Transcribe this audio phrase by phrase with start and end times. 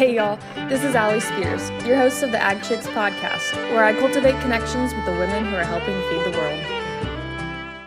[0.00, 0.38] Hey y'all,
[0.70, 4.94] this is Allie Spears, your host of the Ag Chicks podcast, where I cultivate connections
[4.94, 7.84] with the women who are helping feed the world.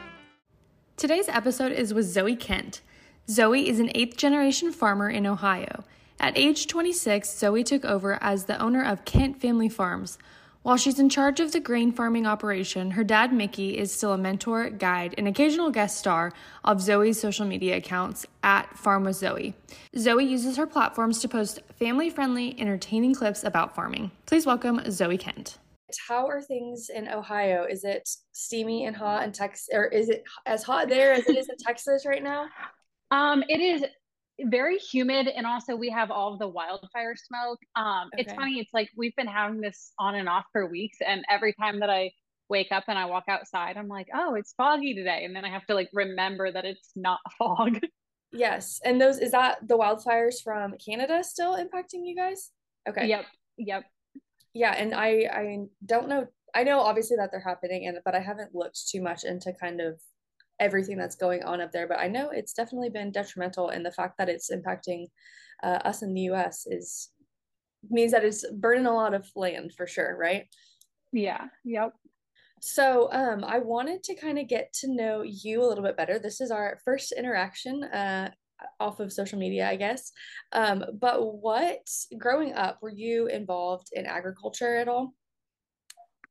[0.96, 2.82] Today's episode is with Zoe Kent.
[3.28, 5.86] Zoe is an eighth generation farmer in Ohio.
[6.20, 10.20] At age 26, Zoe took over as the owner of Kent Family Farms,
[10.64, 14.18] while she's in charge of the grain farming operation, her dad, Mickey, is still a
[14.18, 16.32] mentor, guide, and occasional guest star
[16.64, 19.54] of Zoe's social media accounts at Farm with Zoe.
[19.98, 24.12] Zoe uses her platforms to post family friendly, entertaining clips about farming.
[24.26, 25.58] Please welcome Zoe Kent.
[26.08, 27.66] How are things in Ohio?
[27.70, 31.38] Is it steamy and hot in Texas, or is it as hot there as it
[31.38, 32.48] is in Texas right now?
[33.12, 33.84] Um, it is
[34.40, 37.60] very humid and also we have all of the wildfire smoke.
[37.76, 38.24] Um okay.
[38.24, 41.54] it's funny it's like we've been having this on and off for weeks and every
[41.54, 42.12] time that i
[42.50, 45.50] wake up and i walk outside i'm like oh it's foggy today and then i
[45.50, 47.80] have to like remember that it's not fog.
[48.32, 52.50] Yes and those is that the wildfires from canada still impacting you guys?
[52.90, 53.08] Okay.
[53.08, 53.26] Yep
[53.58, 53.84] yep.
[54.54, 58.20] Yeah and i i don't know i know obviously that they're happening and but i
[58.20, 60.00] haven't looked too much into kind of
[60.60, 61.88] everything that's going on up there.
[61.88, 65.08] But I know it's definitely been detrimental, and the fact that it's impacting
[65.64, 66.66] uh, us in the U.S.
[66.68, 67.10] is
[67.90, 70.46] means that it's burning a lot of land for sure, right?
[71.12, 71.46] Yeah.
[71.66, 71.94] Yep.
[72.62, 76.18] So, um, I wanted to kind of get to know you a little bit better.
[76.18, 78.32] This is our first interaction uh,
[78.80, 80.12] off of social media, I guess.
[80.54, 81.88] Um, but what,
[82.18, 85.14] growing up, were you involved in agriculture at all?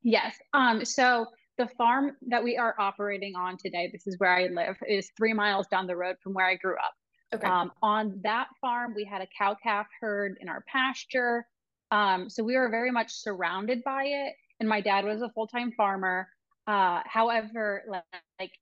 [0.03, 0.35] Yes.
[0.53, 1.27] Um, so
[1.59, 5.33] the farm that we are operating on today, this is where I live, is three
[5.33, 6.95] miles down the road from where I grew up.
[7.35, 7.47] Okay.
[7.47, 11.47] Um, on that farm, we had a cow calf herd in our pasture.
[11.91, 14.35] Um, so we were very much surrounded by it.
[14.61, 16.29] And my dad was a full time farmer.
[16.67, 18.03] Uh, however, like,
[18.39, 18.53] like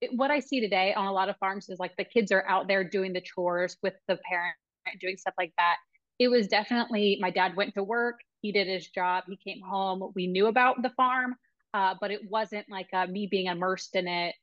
[0.00, 2.46] it, what I see today on a lot of farms is like the kids are
[2.48, 4.56] out there doing the chores with the parent,
[5.00, 5.76] doing stuff like that.
[6.18, 10.12] It was definitely my dad went to work, he did his job, he came home.
[10.14, 11.34] We knew about the farm,
[11.76, 14.34] uh, but it wasn't like uh, me being immersed in it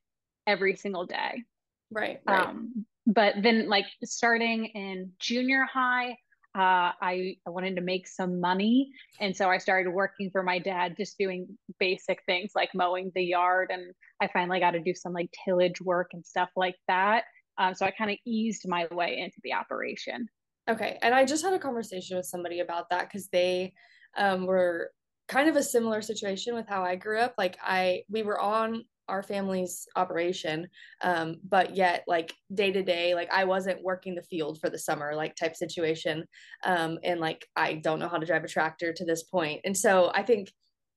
[0.46, 1.42] every single day.
[1.90, 2.20] Right.
[2.28, 2.48] right.
[2.48, 6.12] Um, but then, like starting in junior high,
[6.56, 8.92] uh, I, I wanted to make some money.
[9.20, 11.48] And so I started working for my dad, just doing
[11.80, 13.72] basic things like mowing the yard.
[13.74, 17.24] And I finally got to do some like tillage work and stuff like that.
[17.58, 20.28] Um, so I kind of eased my way into the operation.
[20.70, 21.00] Okay.
[21.02, 23.74] And I just had a conversation with somebody about that because they
[24.16, 24.92] um, were
[25.28, 27.36] kind of a similar situation with how I grew up.
[27.38, 30.66] Like I we were on our family's operation
[31.02, 34.80] um but yet like day to day like i wasn't working the field for the
[34.80, 36.24] summer like type situation.
[36.64, 39.62] Um and like i don't know how to drive a tractor to this point.
[39.66, 40.50] And so i think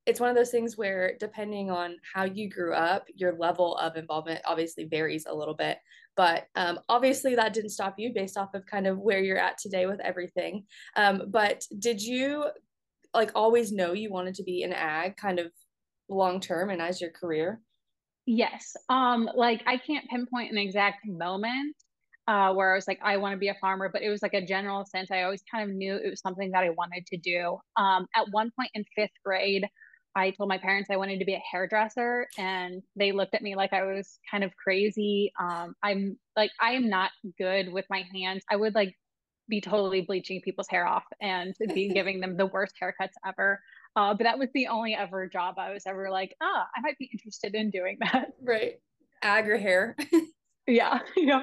[0.07, 3.97] it's one of those things where depending on how you grew up your level of
[3.97, 5.79] involvement obviously varies a little bit.
[6.17, 9.59] But um, obviously that didn't stop you based off of kind of where you're at
[9.59, 10.65] today with everything.
[10.95, 12.45] Um, but did you
[13.17, 15.51] like always know you wanted to be an ag kind of
[16.09, 17.61] long term and as your career?
[18.27, 18.77] Yes.
[18.89, 21.77] Um, like I can't pinpoint an exact moment
[22.29, 24.35] uh, where I was like, I want to be a farmer, but it was like
[24.35, 25.11] a general sense.
[25.11, 27.59] I always kind of knew it was something that I wanted to do.
[27.77, 29.67] Um, at one point in fifth grade,
[30.17, 33.55] I told my parents I wanted to be a hairdresser, and they looked at me
[33.55, 35.31] like I was kind of crazy.
[35.39, 38.43] Um, I'm like, I am not good with my hands.
[38.51, 38.95] I would like
[39.49, 43.61] be totally bleaching people's hair off and be giving them the worst haircuts ever.
[43.95, 46.99] Uh, but that was the only ever job I was ever like, ah, I might
[46.99, 48.29] be interested in doing that.
[48.43, 48.75] Right.
[49.23, 49.97] Ag hair.
[50.67, 51.01] yeah.
[51.17, 51.43] Yeah.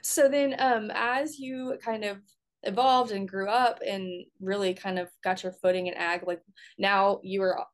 [0.00, 2.18] So then um as you kind of
[2.62, 6.40] evolved and grew up and really kind of got your footing in ag, like
[6.78, 7.66] now you are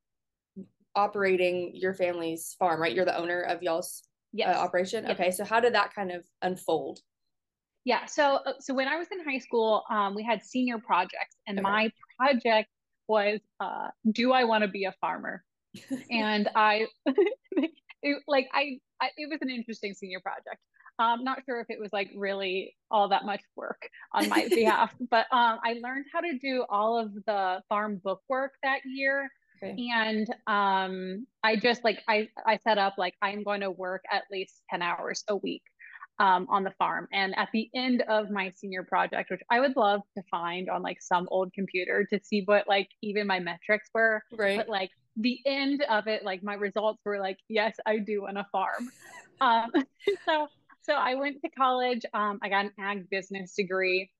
[0.96, 2.94] operating your family's farm, right?
[2.94, 4.56] You're the owner of y'all's uh, yes.
[4.56, 5.04] uh, operation.
[5.04, 5.14] Yes.
[5.14, 5.30] Okay.
[5.30, 7.00] So how did that kind of unfold?
[7.84, 8.06] Yeah.
[8.06, 11.58] So uh, so when I was in high school, um, we had senior projects, and
[11.58, 11.62] okay.
[11.62, 12.68] my project
[13.08, 15.44] was, uh, "Do I want to be a farmer?"
[16.10, 16.86] and I,
[18.02, 20.60] it, like, I, I, it was an interesting senior project.
[20.98, 24.94] I'm not sure if it was like really all that much work on my behalf,
[25.10, 29.28] but um, I learned how to do all of the farm book work that year.
[29.62, 29.76] Okay.
[29.92, 34.24] And um, I just like I I set up like I'm going to work at
[34.30, 35.62] least 10 hours a week
[36.18, 37.08] um, on the farm.
[37.12, 40.82] And at the end of my senior project, which I would love to find on
[40.82, 44.58] like some old computer to see what like even my metrics were, right?
[44.58, 48.36] But like the end of it, like my results were like, yes, I do on
[48.36, 48.90] a farm.
[49.40, 49.72] um,
[50.24, 50.48] so
[50.82, 52.02] so I went to college.
[52.12, 54.10] Um, I got an ag business degree.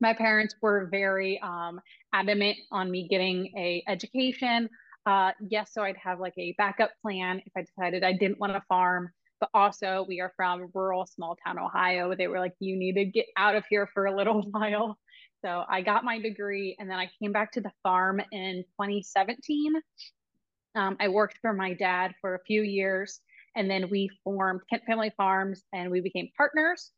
[0.00, 1.80] My parents were very um,
[2.12, 4.68] adamant on me getting a education.
[5.06, 8.52] Uh, yes, so I'd have like a backup plan if I decided I didn't want
[8.54, 12.14] to farm but also we are from rural small town Ohio.
[12.14, 14.98] They were like, you need to get out of here for a little while.
[15.44, 19.74] So I got my degree and then I came back to the farm in 2017.
[20.76, 23.20] Um, I worked for my dad for a few years
[23.54, 26.92] and then we formed Kent Family Farms and we became partners.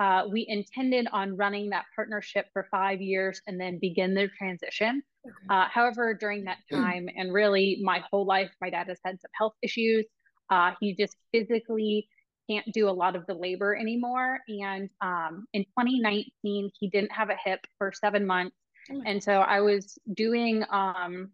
[0.00, 5.02] Uh, we intended on running that partnership for five years and then begin the transition.
[5.26, 5.34] Okay.
[5.50, 9.30] Uh, however, during that time, and really my whole life, my dad has had some
[9.38, 10.06] health issues.
[10.50, 12.08] Uh, he just physically
[12.48, 14.40] can't do a lot of the labor anymore.
[14.48, 18.56] And um, in 2019, he didn't have a hip for seven months.
[18.92, 21.30] Oh and so I was doing um,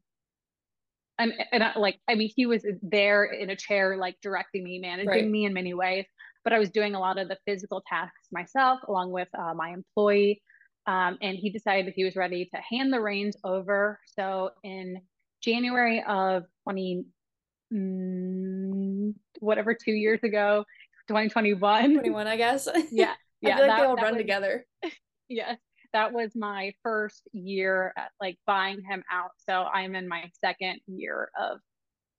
[1.18, 4.78] and, and I, like i mean he was there in a chair like directing me
[4.78, 5.28] managing right.
[5.28, 6.04] me in many ways
[6.44, 9.70] but i was doing a lot of the physical tasks myself along with uh, my
[9.70, 10.42] employee
[10.86, 15.00] um, and he decided that he was ready to hand the reins over so in
[15.42, 17.04] january of 20
[17.72, 20.64] mm, whatever two years ago
[21.08, 24.66] 2021 21 i guess yeah yeah feel like that, they all run was, together
[25.28, 25.58] yes
[25.96, 29.30] that was my first year at, like buying him out.
[29.48, 31.60] So I'm in my second year of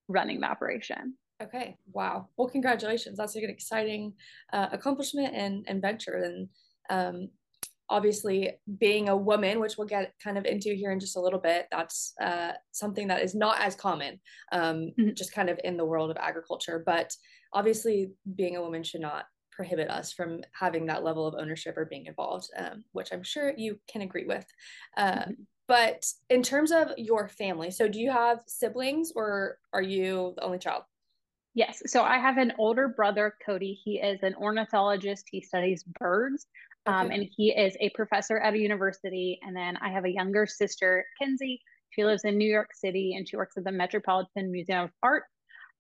[0.07, 1.15] running the operation.
[1.41, 1.77] Okay.
[1.94, 2.29] Wow.
[2.38, 3.19] Well, congratulations.
[3.19, 4.13] That's like an exciting
[4.51, 6.15] uh, accomplishment and, and venture.
[6.15, 6.49] And
[6.89, 7.29] um,
[7.89, 11.39] obviously, being a woman, which we'll get kind of into here in just a little
[11.39, 14.19] bit, that's uh, something that is not as common,
[14.51, 15.13] um, mm-hmm.
[15.13, 16.83] just kind of in the world of agriculture.
[16.85, 17.13] But
[17.53, 21.85] obviously, being a woman should not prohibit us from having that level of ownership or
[21.85, 24.45] being involved, um, which I'm sure you can agree with.
[24.95, 25.31] Uh, mm-hmm.
[25.67, 30.43] But in terms of your family, so do you have siblings or are you the
[30.43, 30.83] only child?
[31.57, 31.81] Yes.
[31.87, 33.73] So I have an older brother, Cody.
[33.83, 35.25] He is an ornithologist.
[35.31, 36.45] He studies birds.
[36.87, 39.39] Um, and he is a professor at a university.
[39.45, 41.61] And then I have a younger sister, Kenzie.
[41.89, 45.23] She lives in New York City and she works at the Metropolitan Museum of Art.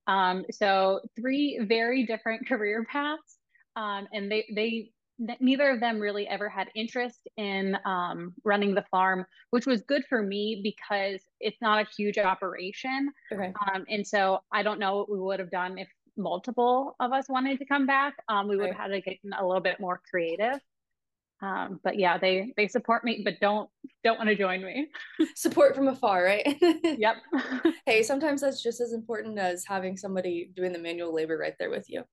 [0.07, 3.37] Um, so three very different career paths
[3.77, 4.91] um, and they they
[5.39, 10.03] neither of them really ever had interest in um, running the farm, which was good
[10.07, 13.11] for me because it's not a huge operation.
[13.31, 13.51] Okay.
[13.73, 15.87] Um, and so I don't know what we would have done if
[16.17, 18.13] multiple of us wanted to come back.
[18.29, 20.59] Um, we would have had to get a little bit more creative.
[21.41, 23.69] Um, but yeah, they they support me, but don't
[24.03, 24.87] don't want to join me.
[25.35, 26.57] support from afar, right?
[26.83, 27.17] yep.
[27.85, 31.69] hey, sometimes that's just as important as having somebody doing the manual labor right there
[31.69, 32.03] with you.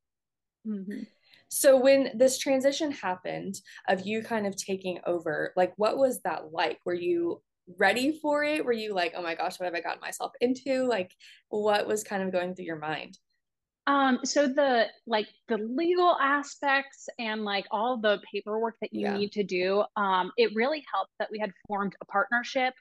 [0.67, 1.05] Mm-hmm.
[1.49, 6.53] So when this transition happened of you kind of taking over, like what was that
[6.53, 6.79] like?
[6.85, 7.41] Were you
[7.79, 8.65] ready for it?
[8.65, 10.85] Were you like, oh my gosh, what have I gotten myself into?
[10.85, 11.13] Like
[11.49, 13.17] what was kind of going through your mind?
[13.87, 19.17] Um, so the like the legal aspects and like all the paperwork that you yeah.
[19.17, 22.73] need to do, um, it really helped that we had formed a partnership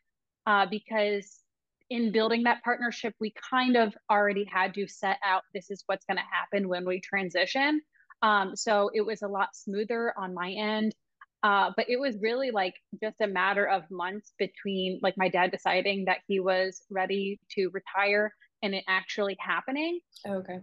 [0.48, 1.40] uh, because
[1.90, 6.06] in building that partnership, we kind of already had to set out this is what's
[6.06, 7.82] going to happen when we transition.
[8.22, 10.96] Um, so it was a lot smoother on my end.
[11.44, 12.74] Uh, but it was really like
[13.04, 17.70] just a matter of months between like my dad deciding that he was ready to
[17.74, 20.00] retire and it actually happening.
[20.26, 20.62] Oh, okay.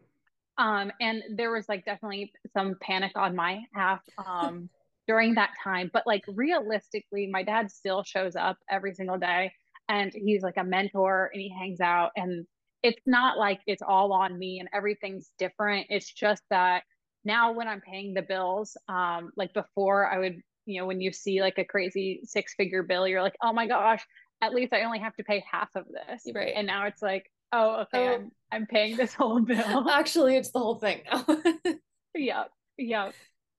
[0.58, 4.68] Um, and there was like definitely some panic on my half um,
[5.06, 5.90] during that time.
[5.92, 9.52] But like realistically, my dad still shows up every single day
[9.88, 12.10] and he's like a mentor and he hangs out.
[12.16, 12.46] And
[12.82, 15.86] it's not like it's all on me and everything's different.
[15.90, 16.84] It's just that
[17.24, 21.12] now when I'm paying the bills, um, like before I would, you know, when you
[21.12, 24.02] see like a crazy six figure bill, you're like, oh my gosh,
[24.42, 26.22] at least I only have to pay half of this.
[26.34, 26.52] Right.
[26.56, 28.14] And now it's like, oh, okay, oh.
[28.14, 29.88] I'm I'm paying this whole bill.
[29.88, 31.24] Actually, it's the whole thing now.
[32.14, 32.50] yep.
[32.78, 33.14] Yep.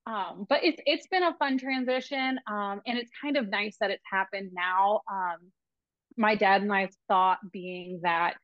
[0.07, 2.39] Um, but it's it's been a fun transition.
[2.50, 5.01] Um, and it's kind of nice that it's happened now.
[5.12, 5.51] Um,
[6.17, 8.36] my dad and I thought being that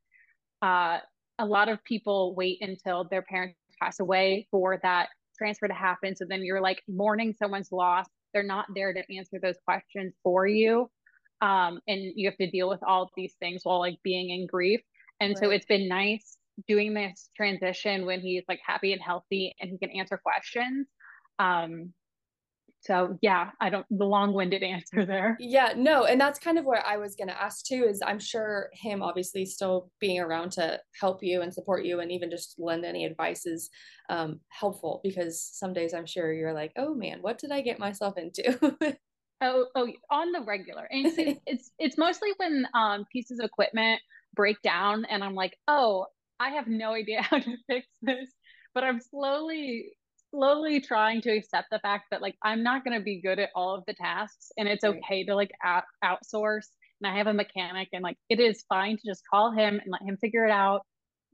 [0.62, 1.00] uh
[1.40, 6.16] a lot of people wait until their parents pass away for that transfer to happen.
[6.16, 8.08] So then you're like mourning someone's loss.
[8.34, 10.90] They're not there to answer those questions for you.
[11.42, 14.48] Um, and you have to deal with all of these things while like being in
[14.48, 14.82] grief.
[15.20, 15.38] And right.
[15.38, 19.78] so it's been nice doing this transition when he's like happy and healthy and he
[19.78, 20.88] can answer questions.
[21.40, 21.94] Um,
[22.82, 25.38] so yeah, I don't the long-winded answer there.
[25.40, 27.86] Yeah, no, and that's kind of what I was gonna ask too.
[27.88, 32.12] Is I'm sure him obviously still being around to help you and support you, and
[32.12, 33.70] even just lend any advice is
[34.10, 37.80] um, helpful because some days I'm sure you're like, oh man, what did I get
[37.80, 38.58] myself into?
[39.42, 44.00] oh, oh, on the regular, and it's, it's it's mostly when um, pieces of equipment
[44.38, 46.06] break down, and I'm like, oh,
[46.40, 48.32] I have no idea how to fix this,
[48.74, 49.92] but I'm slowly
[50.32, 53.50] slowly trying to accept the fact that like I'm not going to be good at
[53.56, 56.68] all of the tasks and it's okay to like out- outsource
[57.00, 59.90] and I have a mechanic and like it is fine to just call him and
[59.90, 60.82] let him figure it out.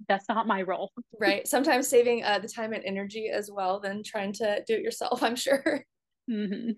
[0.07, 0.91] That's not my role.
[1.19, 1.47] right.
[1.47, 5.23] Sometimes saving uh, the time and energy as well than trying to do it yourself,
[5.23, 5.83] I'm sure.
[6.29, 6.71] Mm-hmm.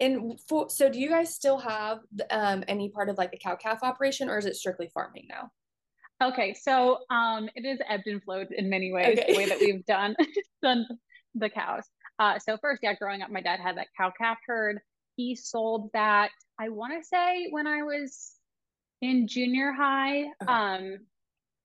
[0.00, 2.00] And for, so do you guys still have
[2.30, 5.50] um, any part of like the cow calf operation or is it strictly farming now?
[6.22, 9.32] Okay, so um, it is ebbed and flowed in many ways okay.
[9.32, 10.14] the way that we've done
[10.62, 10.86] done
[11.34, 11.84] the cows.
[12.18, 14.78] Uh, so first, yeah, growing up, my dad had that cow calf herd.
[15.16, 16.30] He sold that.
[16.58, 18.32] I want to say when I was
[19.00, 20.20] in junior high.
[20.20, 20.46] Okay.
[20.46, 20.98] Um,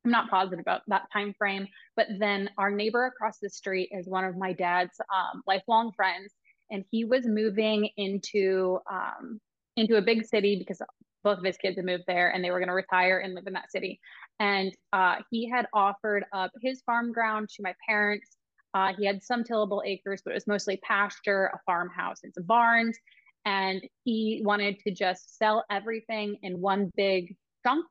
[0.06, 4.08] I'm not positive about that time frame, but then our neighbor across the street is
[4.08, 6.34] one of my dad's um, lifelong friends,
[6.72, 9.40] and he was moving into um,
[9.76, 10.82] into a big city because
[11.24, 13.48] both of his kids had moved there, and they were going to retire and live
[13.48, 14.00] in that city.
[14.40, 18.38] And uh, he had offered up his farm ground to my parents.
[18.74, 22.46] Uh, he had some tillable acres, but it was mostly pasture, a farmhouse, and some
[22.46, 22.98] barns.
[23.46, 27.86] And he wanted to just sell everything in one big chunk.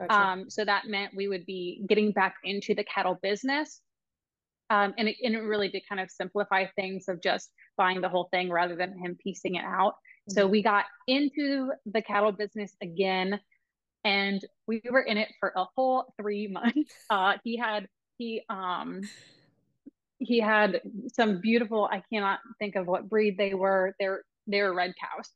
[0.00, 0.14] Gotcha.
[0.14, 3.80] Um, so that meant we would be getting back into the cattle business.
[4.72, 8.08] Um, and, it, and it really did kind of simplify things of just buying the
[8.08, 9.92] whole thing rather than him piecing it out.
[9.92, 10.32] Mm-hmm.
[10.32, 13.38] So we got into the cattle business again
[14.04, 16.92] and we were in it for a whole three months.
[17.10, 17.86] Uh, he had
[18.16, 19.02] he um
[20.18, 20.80] he had
[21.12, 21.88] some beautiful.
[21.90, 23.94] I cannot think of what breed they were.
[23.98, 25.28] They're they're red cows,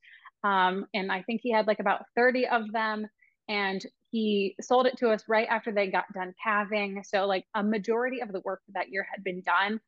[0.42, 3.06] um, and I think he had like about thirty of them.
[3.48, 7.02] And he sold it to us right after they got done calving.
[7.04, 9.80] So like a majority of the work for that year had been done.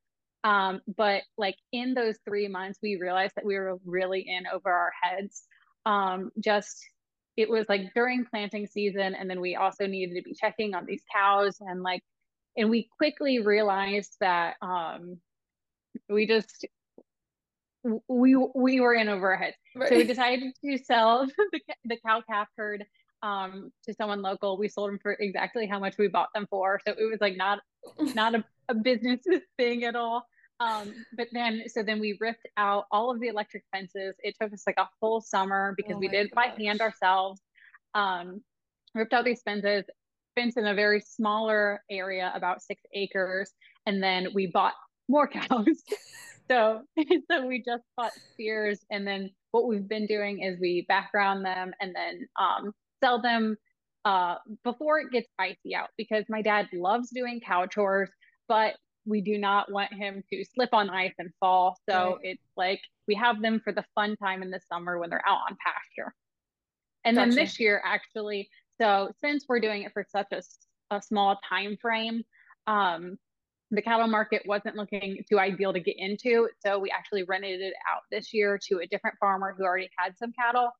[0.44, 4.70] Um, but like in those three months, we realized that we were really in over
[4.70, 5.42] our heads.
[5.86, 6.84] Um, just
[7.38, 10.84] it was like during planting season and then we also needed to be checking on
[10.84, 12.02] these cows and like
[12.56, 15.18] and we quickly realized that um
[16.08, 16.66] we just
[18.08, 19.88] we we were in over our heads right.
[19.88, 22.84] so we decided to sell the, the cow calf herd
[23.22, 26.80] um to someone local we sold them for exactly how much we bought them for.
[26.87, 27.60] So it was like not
[28.14, 29.20] not a, a business
[29.58, 30.26] thing at all.
[30.60, 34.14] Um but then so then we ripped out all of the electric fences.
[34.20, 37.40] It took us like a whole summer because oh we did it by hand ourselves.
[37.94, 38.42] Um
[38.94, 39.84] ripped out these fences
[40.34, 43.52] fenced in a very smaller area about six acres
[43.87, 44.75] and then we bought
[45.08, 45.82] more cows.
[46.48, 46.82] So
[47.30, 51.72] so we just bought steers and then what we've been doing is we background them
[51.80, 52.72] and then um
[53.02, 53.57] sell them
[54.05, 58.09] uh before it gets icy out because my dad loves doing cow chores
[58.49, 58.75] but
[59.09, 61.78] we do not want him to slip on ice and fall.
[61.88, 62.19] So right.
[62.23, 65.40] it's like we have them for the fun time in the summer when they're out
[65.49, 66.14] on pasture.
[67.05, 67.31] And gotcha.
[67.31, 68.50] then this year, actually,
[68.81, 70.43] so since we're doing it for such a,
[70.95, 72.23] a small time frame,
[72.67, 73.17] um,
[73.71, 76.49] the cattle market wasn't looking too ideal to get into.
[76.64, 80.17] So we actually rented it out this year to a different farmer who already had
[80.19, 80.71] some cattle.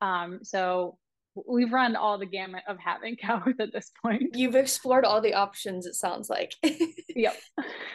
[0.00, 0.98] Um, so
[1.46, 4.34] we've run all the gamut of having cows at this point.
[4.34, 6.54] You've explored all the options, it sounds like.
[7.08, 7.36] yep.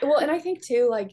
[0.01, 1.11] Well, and I think too, like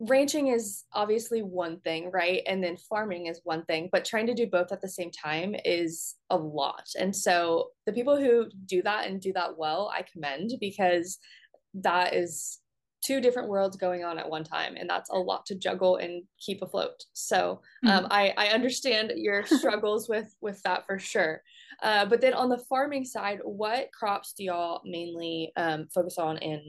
[0.00, 2.42] ranching is obviously one thing, right?
[2.46, 5.54] And then farming is one thing, but trying to do both at the same time
[5.64, 6.84] is a lot.
[6.98, 11.18] And so the people who do that and do that well, I commend because
[11.74, 12.60] that is
[13.04, 16.22] two different worlds going on at one time and that's a lot to juggle and
[16.40, 18.06] keep afloat so um, mm-hmm.
[18.10, 21.42] I, I understand your struggles with with that for sure
[21.84, 26.36] uh, but then on the farming side what crops do y'all mainly um, focus on
[26.38, 26.60] and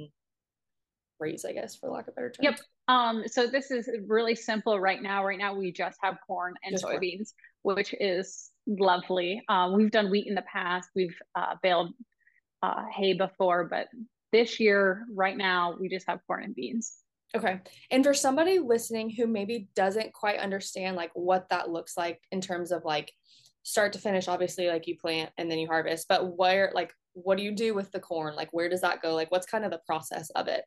[1.19, 4.79] raise i guess for lack of better terms yep um, so this is really simple
[4.79, 7.75] right now right now we just have corn and just soybeans corn.
[7.75, 11.93] which is lovely um, we've done wheat in the past we've uh, baled
[12.61, 13.87] uh, hay before but
[14.35, 16.97] this year, right now, we just have corn and beans.
[17.33, 17.61] Okay.
[17.89, 22.41] And for somebody listening who maybe doesn't quite understand like what that looks like in
[22.41, 23.13] terms of like
[23.65, 27.37] start to finish, obviously like you plant and then you harvest, but where like what
[27.37, 28.35] do you do with the corn?
[28.35, 29.15] Like where does that go?
[29.15, 30.63] Like what's kind of the process of it?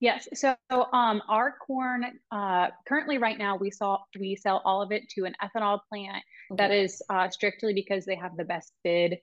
[0.00, 0.28] Yes.
[0.34, 5.08] So um our corn uh currently right now we saw we sell all of it
[5.10, 6.22] to an ethanol plant
[6.52, 6.56] okay.
[6.56, 9.18] that is uh strictly because they have the best bid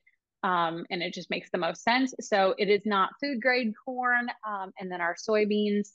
[0.46, 2.14] um, and it just makes the most sense.
[2.22, 4.28] So it is not food grade corn.
[4.48, 5.90] Um, and then our soybeans,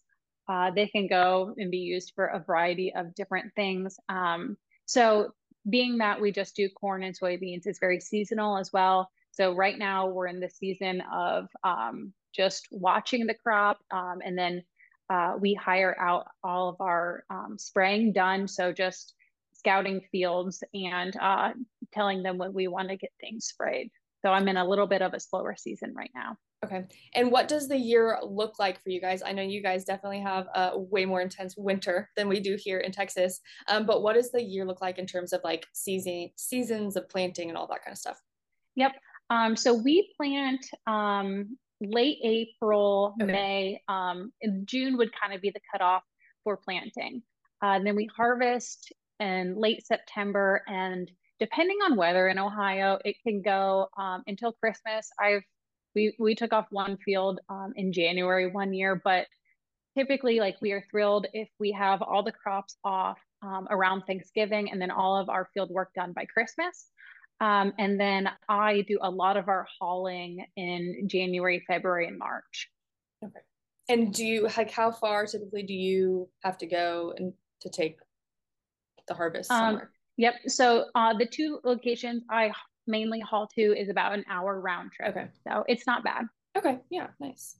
[0.49, 3.97] uh, they can go and be used for a variety of different things.
[4.09, 5.30] Um, so
[5.69, 9.11] being that we just do corn and soybeans is very seasonal as well.
[9.33, 14.37] So right now we're in the season of um, just watching the crop, um, and
[14.37, 14.62] then
[15.11, 18.49] uh, we hire out all of our um, spraying done.
[18.49, 19.14] So just
[19.55, 21.52] scouting fields and uh,
[21.93, 23.90] telling them when we want to get things sprayed.
[24.23, 26.37] So I'm in a little bit of a slower season right now.
[26.62, 26.85] Okay.
[27.14, 29.23] And what does the year look like for you guys?
[29.23, 32.79] I know you guys definitely have a way more intense winter than we do here
[32.79, 33.40] in Texas.
[33.69, 37.09] Um, but what does the year look like in terms of like season seasons of
[37.09, 38.21] planting and all that kind of stuff?
[38.76, 38.93] Yep.
[39.31, 43.33] Um, so we plant um, late April, okay.
[43.33, 43.83] May.
[43.88, 44.33] Um,
[44.64, 46.02] June would kind of be the cutoff
[46.45, 47.23] for planting.
[47.62, 50.62] Uh, and then we harvest in late September.
[50.67, 55.09] And depending on weather in Ohio, it can go um, until Christmas.
[55.19, 55.43] I've
[55.94, 59.26] we we took off one field um, in January one year, but
[59.97, 64.70] typically like we are thrilled if we have all the crops off um, around Thanksgiving
[64.70, 66.87] and then all of our field work done by Christmas.
[67.40, 72.70] Um, and then I do a lot of our hauling in January, February, and March.
[73.25, 73.40] Okay.
[73.88, 77.32] And do you like how far typically do you have to go and
[77.62, 77.99] to take
[79.09, 79.76] the harvest um.
[79.76, 79.82] Um,
[80.16, 80.35] yep.
[80.47, 82.52] So uh, the two locations I
[82.90, 85.16] mainly Hall 2 is about an hour round trip.
[85.16, 85.28] Okay.
[85.47, 86.26] So it's not bad.
[86.56, 86.80] Okay.
[86.90, 87.09] Yeah.
[87.20, 87.56] Nice.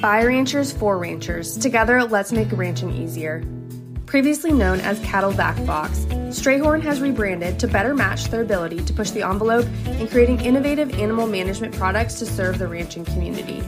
[0.00, 1.56] By ranchers for ranchers.
[1.56, 3.44] Together, let's make ranching easier.
[4.06, 6.00] Previously known as Cattle Back Fox,
[6.30, 10.98] Strayhorn has rebranded to better match their ability to push the envelope in creating innovative
[10.98, 13.62] animal management products to serve the ranching community.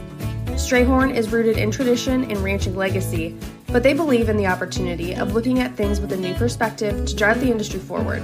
[0.55, 5.33] Strayhorn is rooted in tradition and ranching legacy, but they believe in the opportunity of
[5.33, 8.23] looking at things with a new perspective to drive the industry forward.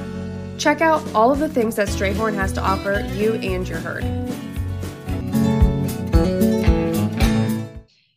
[0.58, 4.06] Check out all of the things that Strayhorn has to offer you and your herd.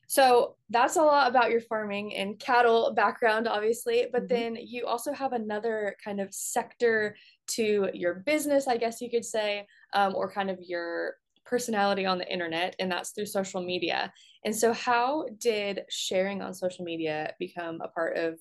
[0.06, 4.06] So that's a lot about your farming and cattle background, obviously.
[4.12, 4.34] But mm-hmm.
[4.34, 7.16] then you also have another kind of sector
[7.48, 11.16] to your business, I guess you could say, um, or kind of your
[11.54, 14.12] personality on the internet, and that's through social media.
[14.44, 18.40] And so, how did sharing on social media become a part of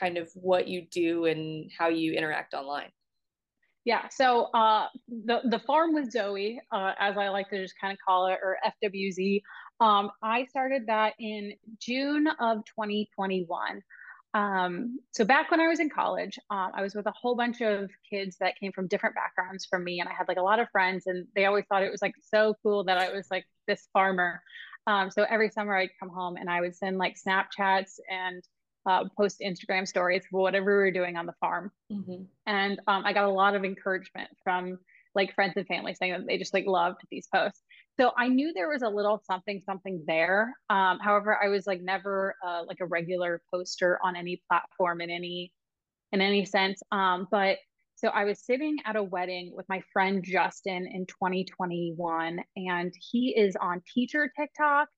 [0.00, 2.90] kind of what you do and how you interact online?
[3.84, 4.86] Yeah, so uh,
[5.26, 8.38] the the farm with Zoe, uh, as I like to just kind of call it,
[8.42, 9.42] or FWZ,
[9.80, 13.82] um, I started that in June of 2021.
[14.34, 17.60] Um, so back when I was in college, uh, I was with a whole bunch
[17.60, 20.58] of kids that came from different backgrounds from me, and I had like a lot
[20.58, 23.46] of friends, and they always thought it was like so cool that I was like
[23.68, 24.42] this farmer.
[24.86, 28.42] Um, so every summer I'd come home and I would send like Snapchats and
[28.86, 31.72] uh, post Instagram stories for whatever we were doing on the farm.
[31.90, 32.24] Mm-hmm.
[32.46, 34.78] And um, I got a lot of encouragement from
[35.14, 37.62] like friends and family saying that they just like loved these posts.
[37.98, 40.52] So I knew there was a little something something there.
[40.68, 45.10] Um, however, I was like never uh, like a regular poster on any platform in
[45.10, 45.52] any
[46.12, 46.82] in any sense.
[46.92, 47.58] Um, but
[47.96, 53.34] so I was sitting at a wedding with my friend Justin in 2021, and he
[53.36, 54.88] is on teacher TikTok.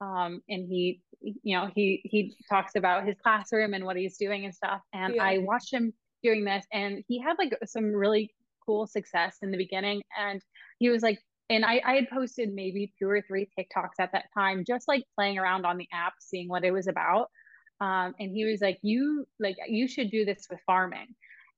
[0.00, 4.44] Um, and he, you know, he he talks about his classroom and what he's doing
[4.44, 4.80] and stuff.
[4.92, 5.24] And yeah.
[5.24, 8.32] I watched him doing this, and he had like some really
[8.64, 10.02] cool success in the beginning.
[10.18, 10.42] And
[10.78, 11.18] he was like,
[11.48, 15.02] and I, I had posted maybe two or three TikToks at that time, just like
[15.16, 17.28] playing around on the app, seeing what it was about.
[17.80, 21.08] Um, and he was like, "You like you should do this with farming."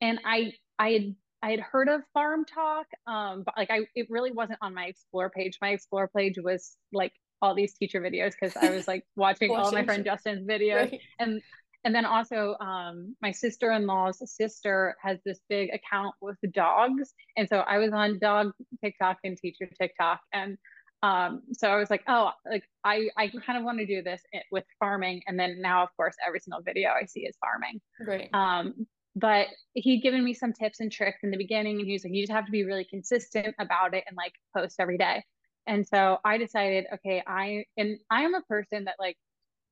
[0.00, 4.30] And I I had I had heard of FarmTok, um, but like I it really
[4.30, 5.58] wasn't on my Explore page.
[5.60, 7.12] My Explore page was like
[7.42, 11.00] all these teacher videos because I was like watching, all my friend Justin's videos, right.
[11.18, 11.42] and
[11.84, 17.14] and then also um, my sister-in-law's sister has this big account with dogs.
[17.36, 20.20] And so i was on dog tiktok and teacher tiktok.
[20.32, 20.58] And
[21.02, 24.22] um, so i was like oh like i i kind of want to do this
[24.50, 25.22] with farming.
[25.26, 27.80] And then now of course every single video i see is farming.
[28.00, 28.30] Right.
[28.32, 31.78] Um, but he'd given me some tips and tricks in the beginning.
[31.78, 34.32] And he was like you just have to be really consistent about it and like
[34.56, 35.24] post every day.
[35.66, 39.16] And so i decided okay i and i am a person that like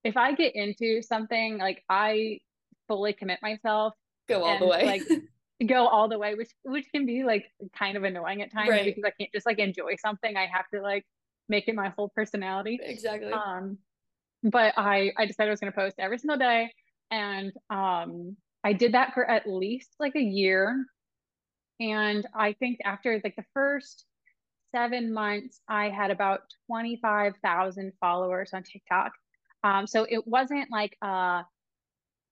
[0.04, 2.40] if I get into something, like I
[2.88, 3.94] fully commit myself.
[4.28, 4.84] Go all and, the way.
[4.84, 5.02] like
[5.68, 8.84] go all the way, which which can be like kind of annoying at times right.
[8.84, 10.36] because I can't just like enjoy something.
[10.36, 11.04] I have to like
[11.48, 12.78] make it my whole personality.
[12.82, 13.32] Exactly.
[13.32, 13.78] Um
[14.42, 16.72] but I I decided I was gonna post every single day.
[17.10, 20.84] And um I did that for at least like a year.
[21.80, 24.04] And I think after like the first
[24.74, 29.12] seven months, I had about 25,000 followers on TikTok.
[29.62, 31.42] Um, so it wasn't like uh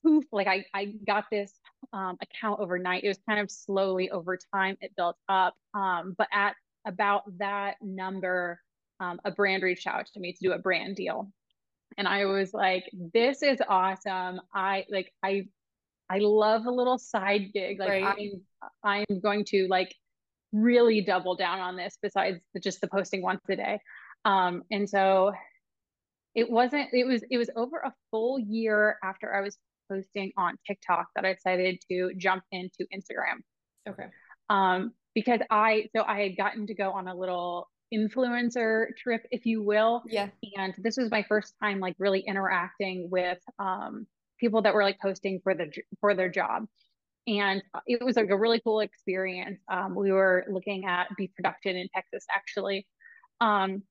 [0.03, 1.53] poof, like I, I got this
[1.93, 3.05] um, account overnight.
[3.05, 5.55] It was kind of slowly over time it built up.
[5.75, 6.55] Um, but at
[6.87, 8.61] about that number,
[9.01, 11.31] um, a brand reached out to me to do a brand deal.
[11.97, 14.41] And I was like, this is awesome.
[14.55, 15.47] I like I
[16.11, 17.79] I love a little side gig.
[17.79, 18.05] Like right.
[18.85, 19.95] I'm I'm going to like
[20.53, 23.81] really double down on this besides just the posting once a day.
[24.25, 25.33] Um, and so
[26.35, 29.57] it wasn't it was it was over a full year after I was
[29.91, 33.41] posting on TikTok that I decided to jump into Instagram.
[33.89, 34.07] Okay.
[34.51, 39.47] Um because I so I had gotten to go on a little influencer trip if
[39.47, 40.03] you will.
[40.07, 40.29] Yeah.
[40.57, 44.07] And this was my first time like really interacting with um
[44.39, 46.67] people that were like posting for the for their job.
[47.27, 49.61] And it was like a really cool experience.
[49.71, 52.87] Um, we were looking at beef production in Texas actually.
[53.41, 53.83] Um,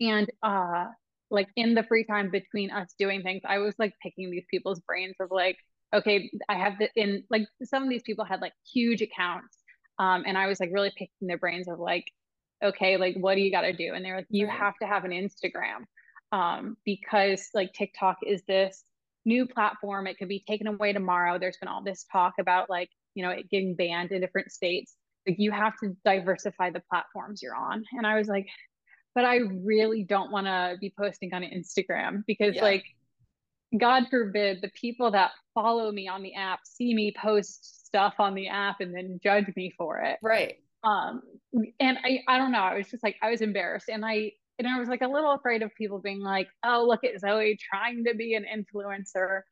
[0.00, 0.86] and uh
[1.32, 4.80] like in the free time between us doing things, I was like picking these people's
[4.80, 5.56] brains of like,
[5.94, 9.58] okay, I have the in like some of these people had like huge accounts.
[9.98, 12.04] Um, and I was like really picking their brains of like,
[12.62, 13.92] okay, like what do you got to do?
[13.94, 15.84] And they're like, you have to have an Instagram.
[16.32, 18.84] Um, because like TikTok is this
[19.24, 20.06] new platform.
[20.06, 21.38] It could be taken away tomorrow.
[21.38, 24.94] There's been all this talk about like, you know, it getting banned in different states.
[25.26, 27.84] Like you have to diversify the platforms you're on.
[27.92, 28.46] And I was like,
[29.14, 32.62] but I really don't want to be posting on Instagram because yeah.
[32.62, 32.84] like
[33.78, 38.34] God forbid the people that follow me on the app see me post stuff on
[38.34, 40.18] the app and then judge me for it.
[40.22, 40.56] Right.
[40.84, 41.22] Um
[41.78, 44.68] and I I don't know, I was just like I was embarrassed and I and
[44.68, 48.04] I was like a little afraid of people being like, "Oh, look at Zoe trying
[48.04, 49.42] to be an influencer."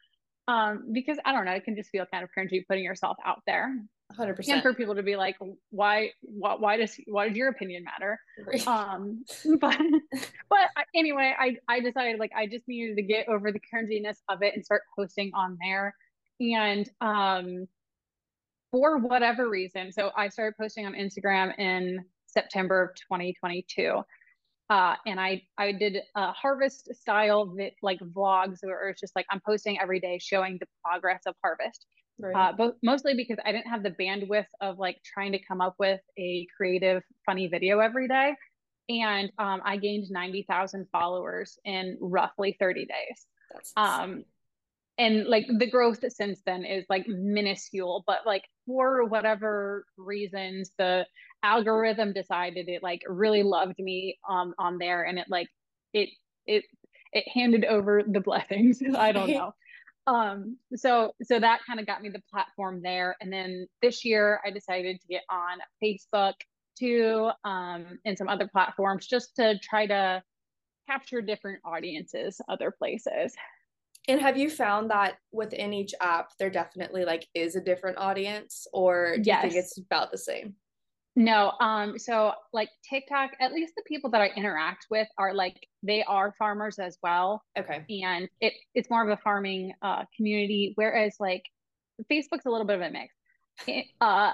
[0.48, 3.42] Um because I don't know, it can just feel kind of cringy putting yourself out
[3.46, 3.72] there.
[4.18, 4.62] 100%.
[4.62, 5.36] For people to be like,
[5.70, 8.18] why, why, why does, why does your opinion matter?
[8.44, 8.66] Right.
[8.66, 9.24] Um,
[9.60, 9.78] but,
[10.48, 10.58] but
[10.94, 14.54] anyway, I, I decided like, I just needed to get over the cringiness of it
[14.54, 15.94] and start posting on there.
[16.40, 17.66] And, um,
[18.70, 24.02] for whatever reason, so I started posting on Instagram in September of 2022.
[24.70, 29.40] Uh, and I I did a harvest style like vlogs where it's just like I'm
[29.44, 31.86] posting every day showing the progress of harvest.
[32.20, 32.34] Right.
[32.34, 35.74] Uh, but mostly because I didn't have the bandwidth of like trying to come up
[35.78, 38.34] with a creative, funny video every day.
[38.88, 43.26] And um, I gained 90,000 followers in roughly 30 days.
[43.76, 44.24] Um,
[44.98, 51.06] and like the growth since then is like minuscule, but like for whatever reasons, the
[51.42, 55.48] algorithm decided it like really loved me um, on there and it like,
[55.92, 56.10] it,
[56.46, 56.64] it,
[57.12, 58.82] it handed over the blessings.
[58.94, 59.54] I don't know
[60.10, 63.16] um so so that kind of got me the platform there.
[63.20, 66.34] And then this year i decided to get on facebook
[66.78, 70.22] too um and some other platforms just to try to
[70.88, 73.34] capture different audiences other places.
[74.08, 78.66] And have you found that within each app there definitely like is a different audience
[78.72, 79.44] or do yes.
[79.44, 80.54] you think it's about the same
[81.16, 85.56] no, um, so like TikTok, at least the people that I interact with are like
[85.82, 87.42] they are farmers as well.
[87.58, 87.84] Okay.
[88.02, 91.42] And it it's more of a farming uh community, whereas like
[92.10, 93.14] Facebook's a little bit of a mix.
[93.66, 94.32] It, uh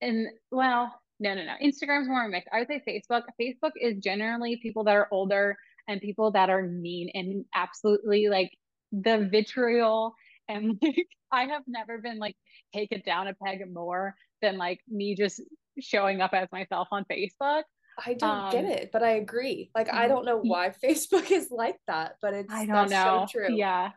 [0.00, 1.54] and well, no, no, no.
[1.62, 2.46] Instagram's more of a mix.
[2.52, 3.22] I would say Facebook.
[3.40, 5.56] Facebook is generally people that are older
[5.88, 8.50] and people that are mean and absolutely like
[8.92, 10.14] the vitriol
[10.48, 12.36] and like I have never been like
[12.74, 15.40] take it down a peg more than like me just
[15.80, 17.62] showing up as myself on Facebook.
[18.04, 19.70] I don't um, get it, but I agree.
[19.74, 23.26] Like I don't know why Facebook is like that, but it's I don't know.
[23.28, 23.54] So true.
[23.54, 23.90] Yeah.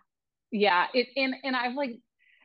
[0.51, 0.87] Yeah.
[0.93, 1.97] It and and I've like,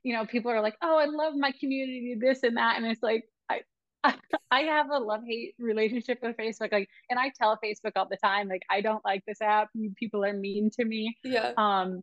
[0.02, 2.76] you know, people are like, oh, I love my community, this and that.
[2.76, 3.62] And it's like I
[4.50, 6.72] I have a love hate relationship with Facebook.
[6.72, 9.68] Like, and I tell Facebook all the time, like, I don't like this app.
[9.96, 11.16] People are mean to me.
[11.22, 11.52] Yeah.
[11.56, 12.02] Um,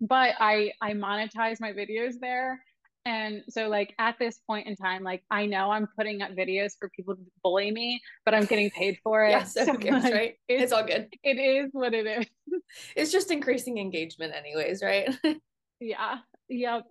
[0.00, 2.60] but I I monetize my videos there,
[3.08, 6.72] and so, like, at this point in time, like, I know I'm putting up videos
[6.78, 9.30] for people to bully me, but I'm getting paid for it.
[9.30, 10.34] yes, so, cares, like, right?
[10.46, 11.08] It's, it's all good.
[11.22, 12.26] It is what it is.
[12.96, 15.08] it's just increasing engagement, anyways, right?
[15.80, 16.18] yeah.
[16.50, 16.84] Yep.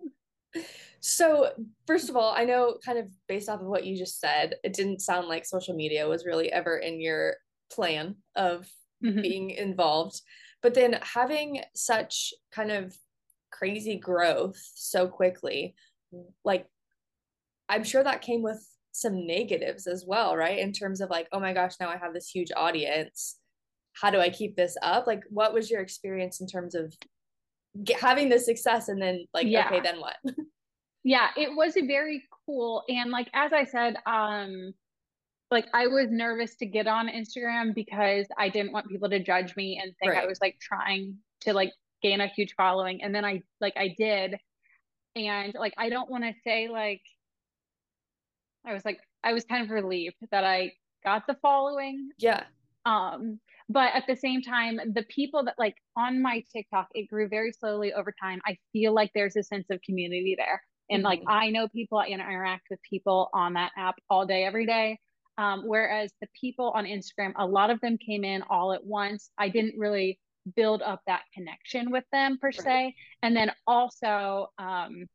[0.98, 1.52] So,
[1.86, 4.72] first of all, I know kind of based off of what you just said, it
[4.72, 7.36] didn't sound like social media was really ever in your
[7.70, 8.66] plan of
[9.04, 9.20] mm-hmm.
[9.20, 10.20] being involved.
[10.62, 12.96] But then having such kind of
[13.50, 15.74] crazy growth so quickly,
[16.44, 16.66] like
[17.68, 20.58] i'm sure that came with some negatives as well right?
[20.58, 23.36] In terms of like oh my gosh now i have this huge audience.
[24.00, 25.06] How do i keep this up?
[25.06, 26.94] Like what was your experience in terms of
[27.84, 29.66] get, having the success and then like yeah.
[29.66, 30.16] okay then what?
[31.04, 34.74] Yeah it was very cool and like as i said um
[35.50, 39.54] like i was nervous to get on instagram because i didn't want people to judge
[39.56, 40.24] me and think right.
[40.24, 43.94] i was like trying to like gain a huge following and then i like i
[43.98, 44.36] did
[45.16, 47.02] and like i don't want to say like
[48.66, 50.70] i was like i was kind of relieved that i
[51.04, 52.44] got the following yeah
[52.86, 57.28] um but at the same time the people that like on my tiktok it grew
[57.28, 61.06] very slowly over time i feel like there's a sense of community there and mm-hmm.
[61.06, 64.98] like i know people i interact with people on that app all day every day
[65.38, 69.30] um, whereas the people on instagram a lot of them came in all at once
[69.38, 70.18] i didn't really
[70.54, 72.60] build up that connection with them per right.
[72.60, 72.94] se.
[73.22, 75.06] And then also, um,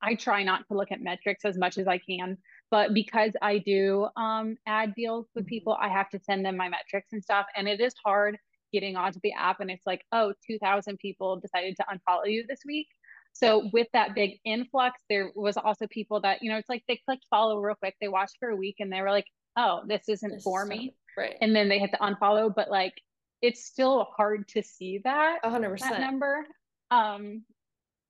[0.00, 2.38] I try not to look at metrics as much as I can,
[2.70, 5.48] but because I do um, ad deals with mm-hmm.
[5.48, 7.46] people, I have to send them my metrics and stuff.
[7.56, 8.38] And it is hard
[8.72, 12.60] getting onto the app and it's like, oh, 2,000 people decided to unfollow you this
[12.66, 12.86] week.
[13.32, 17.00] So with that big influx, there was also people that, you know, it's like they
[17.04, 17.94] clicked follow real quick.
[18.00, 19.26] They watched for a week and they were like,
[19.58, 20.94] oh, this isn't this for me.
[21.16, 21.34] Right.
[21.42, 22.54] And then they hit the unfollow.
[22.54, 22.94] But like
[23.42, 26.46] it's still hard to see that 100% that number
[26.90, 27.42] um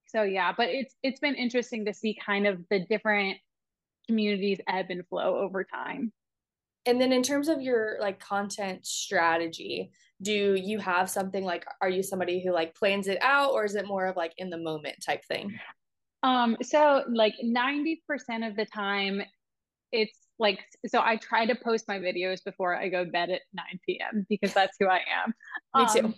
[0.07, 3.37] so yeah but it's it's been interesting to see kind of the different
[4.07, 6.13] communities ebb and flow over time
[6.87, 9.91] and then in terms of your like content strategy
[10.23, 13.75] do you have something like are you somebody who like plans it out or is
[13.75, 15.59] it more of like in the moment type thing
[16.23, 17.99] um so like 90%
[18.49, 19.21] of the time
[19.93, 23.43] it's like so i try to post my videos before i go to bed at
[23.55, 25.35] 9 p.m because that's who i am.
[25.77, 26.07] Me too.
[26.07, 26.15] Um,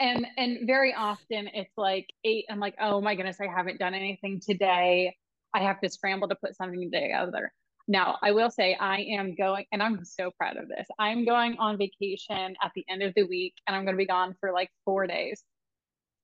[0.00, 3.94] and and very often it's like eight i'm like oh my goodness i haven't done
[3.94, 5.16] anything today.
[5.52, 7.52] I have to scramble to put something together.
[7.88, 10.86] Now i will say i am going and i'm so proud of this.
[10.98, 14.06] I'm going on vacation at the end of the week and i'm going to be
[14.06, 15.42] gone for like four days.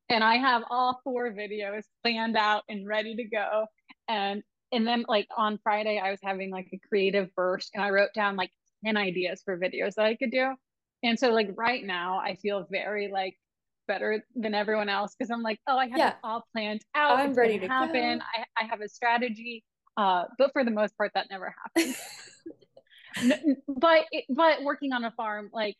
[0.09, 3.67] And i have all four videos planned out and ready to go.
[4.09, 4.43] And
[4.77, 8.11] and then like on Friday, I was having like a creative burst and I wrote
[8.15, 8.51] down like
[8.85, 10.55] 10 ideas for videos that I could do.
[11.03, 13.37] And so like right now I feel very like
[13.89, 16.09] better than everyone else because I'm like, oh, I have yeah.
[16.11, 17.19] it all planned out.
[17.19, 18.21] I'm it's ready to happen.
[18.21, 19.65] I, I have a strategy.
[19.97, 21.97] Uh, but for the most part, that never happens.
[23.67, 25.77] but it, but working on a farm, like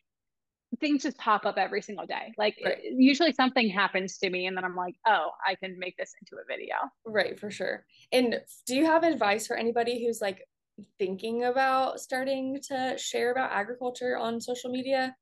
[0.79, 2.33] things just pop up every single day.
[2.37, 2.77] Like right.
[2.83, 6.41] usually something happens to me and then I'm like, oh, I can make this into
[6.41, 6.75] a video.
[7.05, 7.85] Right, for sure.
[8.11, 10.43] And do you have advice for anybody who's like
[10.99, 15.15] thinking about starting to share about agriculture on social media?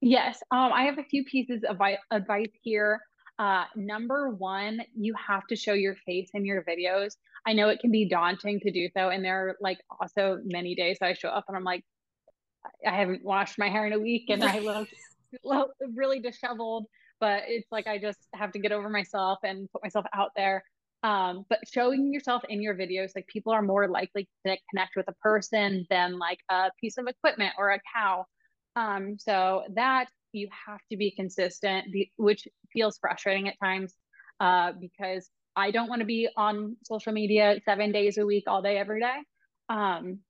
[0.00, 1.78] Yes, um, I have a few pieces of
[2.10, 3.00] advice here.
[3.38, 7.16] Uh, number one, you have to show your face in your videos.
[7.46, 9.10] I know it can be daunting to do so.
[9.10, 11.84] And there are like also many days I show up and I'm like,
[12.86, 14.88] I haven't washed my hair in a week and I look,
[15.94, 16.86] really disheveled,
[17.20, 20.64] but it's like I just have to get over myself and put myself out there.
[21.04, 25.06] Um, but showing yourself in your videos, like people are more likely to connect with
[25.08, 28.24] a person than like a piece of equipment or a cow.
[28.74, 33.94] Um, so that you have to be consistent, which feels frustrating at times
[34.40, 38.62] uh, because I don't want to be on social media seven days a week, all
[38.62, 39.16] day, every day.
[39.68, 40.20] Um,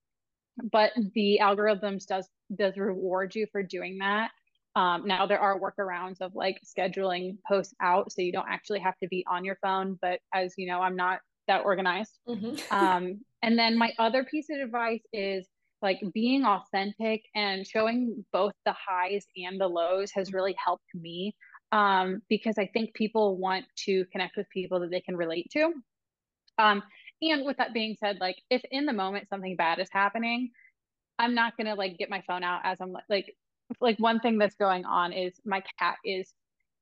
[0.72, 4.30] but the algorithms does does reward you for doing that.
[4.76, 8.96] Um, now there are workarounds of like scheduling posts out so you don't actually have
[9.02, 12.18] to be on your phone but as you know i'm not that organized.
[12.28, 12.74] Mm-hmm.
[12.74, 15.46] um, and then my other piece of advice is
[15.80, 21.34] like being authentic and showing both the highs and the lows has really helped me
[21.72, 25.72] um, because i think people want to connect with people that they can relate to.
[26.58, 26.82] Um,
[27.20, 30.50] and with that being said, like if in the moment something bad is happening,
[31.18, 33.34] I'm not gonna like get my phone out as I'm like
[33.80, 36.32] like one thing that's going on is my cat is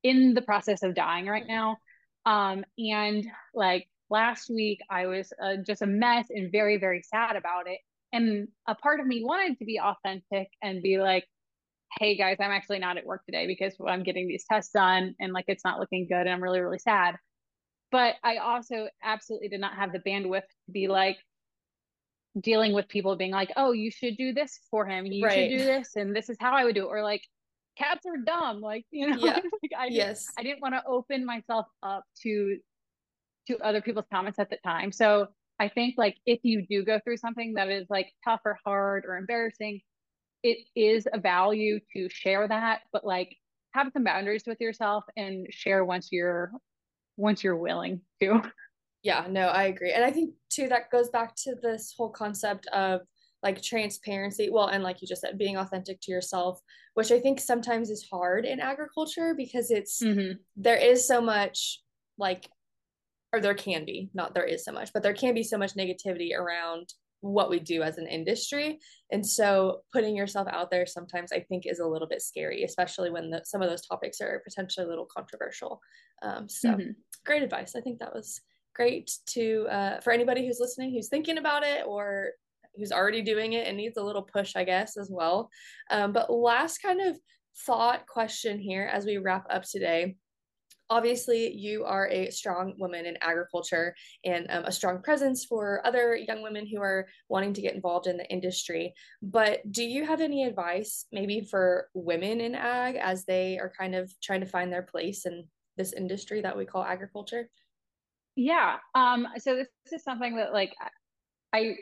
[0.03, 1.77] in the process of dying right now.
[2.25, 7.35] Um, and like last week I was uh, just a mess and very very sad
[7.35, 7.79] about it.
[8.13, 11.25] And a part of me wanted to be authentic and be like,
[11.99, 15.33] hey guys, I'm actually not at work today because I'm getting these tests done and
[15.33, 17.17] like it's not looking good and I'm really really sad
[17.91, 21.17] but I also absolutely did not have the bandwidth to be like
[22.39, 25.05] dealing with people being like, oh, you should do this for him.
[25.05, 25.49] You right.
[25.49, 25.95] should do this.
[25.95, 26.89] And this is how I would do it.
[26.89, 27.21] Or like,
[27.77, 28.61] cats are dumb.
[28.61, 29.39] Like, you know, yeah.
[29.63, 30.27] like I, yes.
[30.37, 32.57] I didn't want to open myself up to
[33.47, 34.91] to other people's comments at the time.
[34.91, 38.59] So I think like if you do go through something that is like tough or
[38.65, 39.79] hard or embarrassing,
[40.43, 43.35] it is a value to share that, but like
[43.71, 46.51] have some boundaries with yourself and share once you're
[47.17, 48.41] once you're willing to.
[49.03, 49.93] Yeah, no, I agree.
[49.93, 53.01] And I think too that goes back to this whole concept of
[53.41, 54.49] like transparency.
[54.49, 56.59] Well, and like you just said, being authentic to yourself,
[56.95, 60.33] which I think sometimes is hard in agriculture because it's mm-hmm.
[60.57, 61.81] there is so much
[62.17, 62.49] like
[63.31, 65.75] or there can be, not there is so much, but there can be so much
[65.75, 68.79] negativity around what we do as an industry.
[69.11, 73.09] And so putting yourself out there sometimes I think is a little bit scary, especially
[73.09, 75.81] when the, some of those topics are potentially a little controversial.
[76.21, 76.91] Um, so mm-hmm.
[77.25, 77.75] great advice.
[77.75, 78.41] I think that was
[78.75, 82.29] great to uh, for anybody who's listening who's thinking about it or
[82.75, 85.49] who's already doing it and needs a little push, I guess, as well.
[85.89, 87.17] Um, but last kind of
[87.65, 90.15] thought question here as we wrap up today
[90.89, 96.15] obviously you are a strong woman in agriculture and um, a strong presence for other
[96.15, 100.21] young women who are wanting to get involved in the industry but do you have
[100.21, 104.71] any advice maybe for women in ag as they are kind of trying to find
[104.71, 105.45] their place in
[105.77, 107.49] this industry that we call agriculture
[108.35, 110.73] yeah um so this, is something that like
[111.53, 111.75] i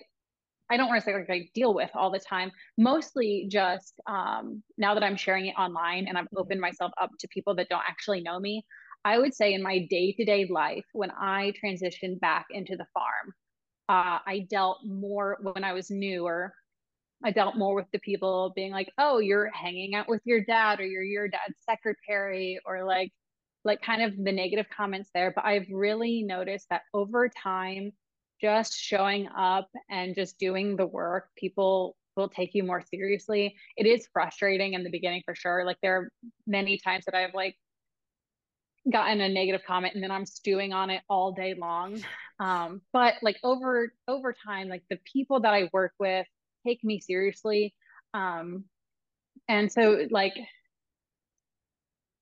[0.69, 2.51] I don't want to say like I deal with all the time.
[2.77, 6.39] Mostly just um, now that I'm sharing it online and I've mm-hmm.
[6.39, 8.65] opened myself up to people that don't actually know me.
[9.05, 12.87] I would say in my day to day life, when I transitioned back into the
[12.93, 13.33] farm,
[13.89, 16.53] uh, I dealt more when I was newer.
[17.23, 20.79] I dealt more with the people being like, "Oh, you're hanging out with your dad,
[20.79, 23.11] or you're your dad's secretary," or like,
[23.63, 25.31] like kind of the negative comments there.
[25.35, 27.91] But I've really noticed that over time,
[28.41, 33.55] just showing up and just doing the work, people will take you more seriously.
[33.77, 35.65] It is frustrating in the beginning for sure.
[35.65, 36.09] Like there are
[36.47, 37.55] many times that I've like
[38.91, 42.01] gotten a negative comment and then I'm stewing on it all day long.
[42.39, 46.27] Um, but like over over time, like the people that I work with
[46.65, 47.73] take me seriously.
[48.13, 48.65] Um,
[49.47, 50.33] and so like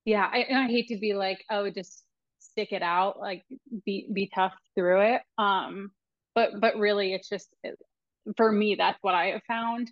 [0.06, 2.04] yeah, I, I hate to be like, oh, just
[2.40, 3.44] stick it out, like
[3.86, 5.22] be be tough through it.
[5.38, 5.92] Um,
[6.36, 7.50] but but really, it's just
[8.38, 9.92] for me, that's what I have found.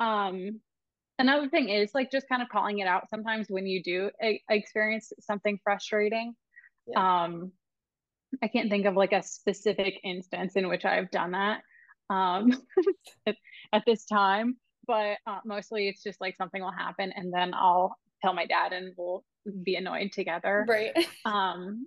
[0.00, 0.60] Um,
[1.18, 4.42] another thing is like just kind of calling it out sometimes when you do a-
[4.50, 6.34] experience something frustrating.
[6.86, 7.24] Yeah.
[7.24, 7.52] Um,
[8.42, 11.62] I can't think of like a specific instance in which I've done that
[12.10, 12.52] um,
[13.26, 13.36] at,
[13.72, 17.96] at, this time, but uh, mostly it's just like something will happen and then I'll
[18.22, 19.24] tell my dad and we'll
[19.62, 20.66] be annoyed together.
[20.68, 20.92] Right.
[21.24, 21.86] Um,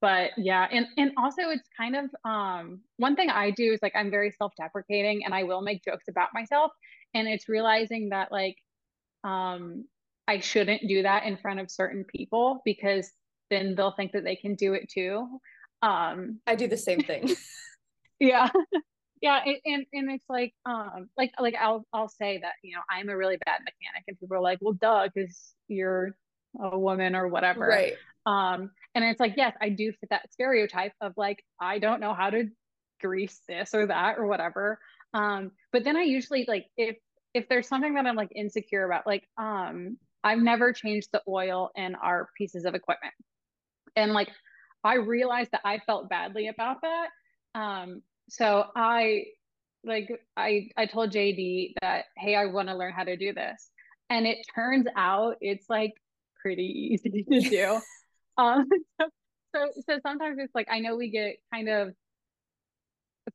[0.00, 3.92] but yeah and and also it's kind of um one thing i do is like
[3.94, 6.72] i'm very self-deprecating and i will make jokes about myself
[7.14, 8.56] and it's realizing that like
[9.24, 9.84] um
[10.28, 13.10] i shouldn't do that in front of certain people because
[13.50, 15.26] then they'll think that they can do it too
[15.82, 16.40] um.
[16.46, 17.34] I do the same thing.
[18.20, 18.48] Yeah.
[19.20, 22.82] Yeah and, and and it's like um like like i'll i'll say that you know
[22.90, 26.14] i'm a really bad mechanic and people are like well duh because you're
[26.60, 27.66] a woman or whatever.
[27.66, 27.94] Right.
[28.26, 32.14] Um and it's like, yes, I do fit that stereotype of like, I don't know
[32.14, 32.44] how to
[33.00, 34.78] grease this or that or whatever.
[35.12, 36.96] Um, but then I usually like if
[37.34, 41.70] if there's something that I'm like insecure about, like um, I've never changed the oil
[41.74, 43.12] in our pieces of equipment.
[43.96, 44.28] And like
[44.84, 47.08] I realized that I felt badly about that.
[47.56, 49.24] Um, so I
[49.82, 53.68] like I I told JD that, hey, I want to learn how to do this.
[54.10, 55.94] And it turns out it's like
[56.40, 57.80] pretty easy to do.
[58.36, 58.66] Um,
[59.00, 59.08] so,
[59.54, 61.94] so, so sometimes it's like I know we get kind of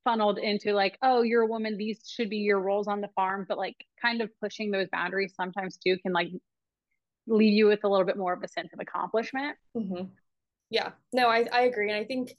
[0.04, 3.46] funneled into like, oh, you're a woman; these should be your roles on the farm.
[3.48, 6.30] But like, kind of pushing those boundaries sometimes too can like
[7.28, 9.58] leave you with a little bit more of a sense of accomplishment.
[9.76, 10.06] Mm-hmm.
[10.70, 12.34] Yeah, no, I I agree, and I think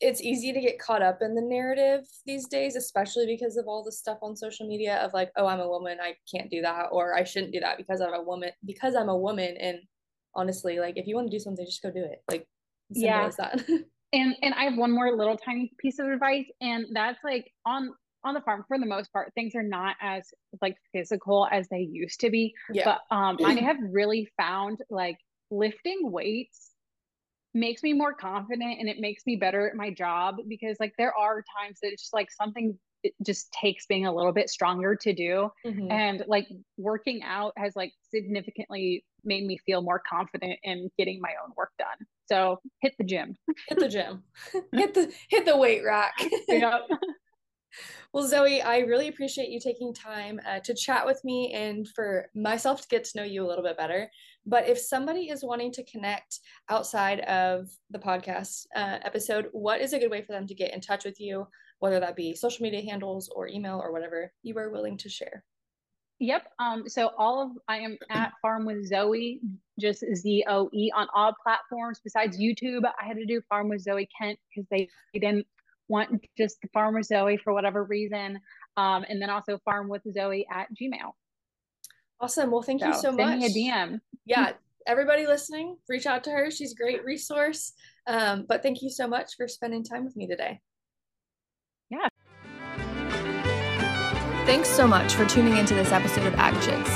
[0.00, 3.82] it's easy to get caught up in the narrative these days, especially because of all
[3.82, 6.88] the stuff on social media of like, oh, I'm a woman, I can't do that,
[6.92, 9.78] or I shouldn't do that because I'm a woman because I'm a woman, and
[10.34, 12.46] honestly like if you want to do something just go do it like
[12.90, 13.30] yeah
[14.14, 17.90] and and i have one more little tiny piece of advice and that's like on
[18.24, 20.28] on the farm for the most part things are not as
[20.62, 22.84] like physical as they used to be yeah.
[22.84, 25.18] but um i have really found like
[25.50, 26.70] lifting weights
[27.52, 31.14] makes me more confident and it makes me better at my job because like there
[31.16, 34.96] are times that it's just like something it just takes being a little bit stronger
[34.96, 35.90] to do mm-hmm.
[35.90, 36.48] and like
[36.78, 41.70] working out has like significantly made me feel more confident in getting my own work
[41.78, 42.06] done.
[42.26, 43.36] So hit the gym.
[43.68, 44.22] Hit the gym.
[44.72, 46.14] Hit the hit the weight rack.
[46.48, 46.82] Yep.
[48.12, 52.30] well zoe i really appreciate you taking time uh, to chat with me and for
[52.34, 54.08] myself to get to know you a little bit better.
[54.46, 59.92] But if somebody is wanting to connect outside of the podcast uh, episode what is
[59.92, 61.46] a good way for them to get in touch with you
[61.80, 65.44] whether that be social media handles or email or whatever you are willing to share.
[66.20, 66.46] Yep.
[66.58, 69.40] Um, so all of I am at Farm with Zoe,
[69.80, 72.82] just Z O E on all platforms besides YouTube.
[72.84, 75.46] I had to do Farm with Zoe Kent because they, didn't
[75.88, 78.40] want just the Farm with Zoe for whatever reason.
[78.76, 81.12] Um, and then also Farm with Zoe at Gmail.
[82.20, 82.50] Awesome.
[82.50, 83.40] Well, thank so, you so much.
[83.40, 84.00] Send me a DM.
[84.24, 84.52] Yeah.
[84.86, 86.50] Everybody listening, reach out to her.
[86.50, 87.72] She's a great resource.
[88.06, 90.60] Um, but thank you so much for spending time with me today.
[91.90, 92.08] Yeah.
[94.44, 96.90] Thanks so much for tuning into this episode of Ag Chicks.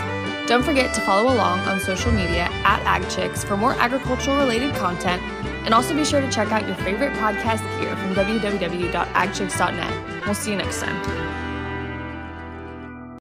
[0.49, 4.75] Don't forget to follow along on social media at Ag Chicks for more agricultural related
[4.75, 5.23] content,
[5.65, 10.27] and also be sure to check out your favorite podcast here from www.agchicks.net.
[10.27, 11.38] We'll see you next time.